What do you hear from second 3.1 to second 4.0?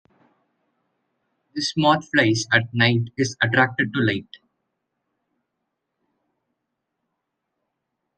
is attracted to